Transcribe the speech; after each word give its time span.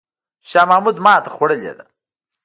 شاه 0.49 0.65
محمود 0.69 0.97
ماته 1.05 1.29
خوړلې 1.35 1.71
ده. 1.77 1.85